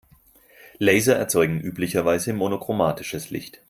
Laser 0.79 1.15
erzeugen 1.15 1.59
üblicherweise 1.61 2.33
monochromatisches 2.33 3.29
Licht. 3.29 3.59